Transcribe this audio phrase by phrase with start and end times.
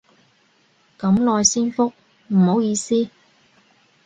[0.97, 1.93] 咁耐先覆，
[2.29, 3.07] 唔好意思